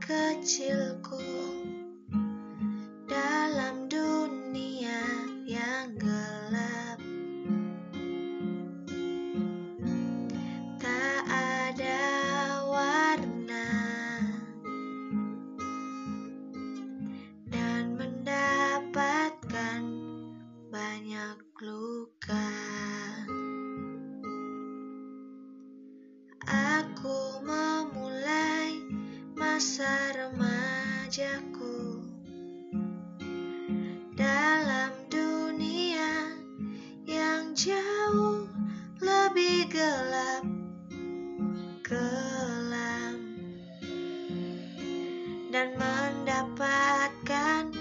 [0.04, 1.16] Kecilku
[3.08, 5.00] dalam dunia
[5.48, 7.00] yang gelap.
[10.76, 12.04] Tak ada
[12.68, 13.72] warna
[17.48, 19.82] dan mendapatkan
[20.68, 22.52] banyak luka.
[26.44, 27.75] Aku memulai
[29.56, 32.04] masa remajaku
[34.12, 36.36] dalam dunia
[37.08, 38.52] yang jauh
[39.00, 40.44] lebih gelap
[41.80, 43.16] kelam
[45.48, 47.72] dan mendapatkan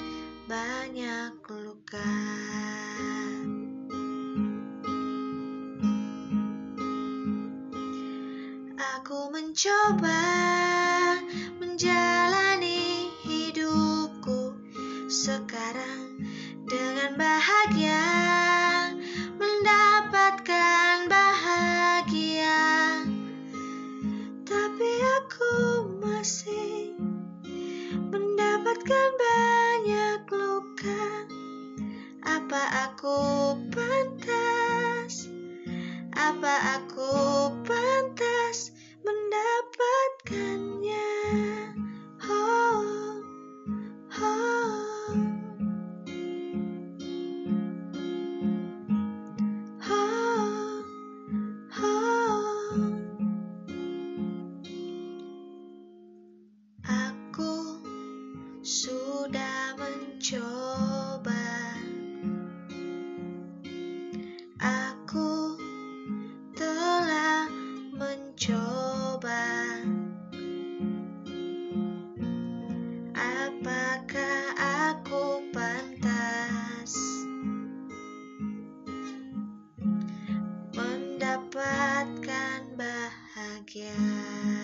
[0.47, 2.15] banyak luka.
[8.79, 10.54] Aku mencoba
[19.35, 22.63] mendapatkan bahagia.
[24.47, 25.55] Tapi aku
[25.99, 26.95] masih
[28.15, 31.27] mendapatkan banyak luka.
[32.23, 33.24] Apa aku
[58.65, 61.45] sudah mencoba.
[64.57, 65.53] Aku
[66.57, 67.45] telah
[67.93, 69.45] mencoba.
[73.13, 74.41] Apakah
[74.89, 76.97] aku pantas
[80.73, 84.54] mendapatkan bahagia?